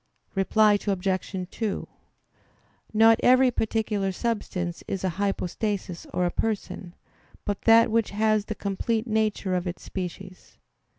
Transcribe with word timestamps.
Reply 0.33 0.79
Obj. 0.87 1.49
2: 1.51 1.87
Not 2.91 3.19
every 3.21 3.51
particular 3.51 4.11
substance 4.11 4.83
is 4.87 5.03
a 5.03 5.09
hypostasis 5.21 6.07
or 6.11 6.25
a 6.25 6.31
person, 6.31 6.95
but 7.45 7.61
that 7.65 7.91
which 7.91 8.09
has 8.09 8.45
the 8.45 8.55
complete 8.55 9.05
nature 9.05 9.53
of 9.53 9.67
its 9.67 9.83
species. 9.83 10.57